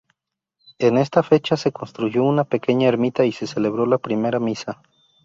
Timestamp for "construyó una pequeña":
1.71-2.87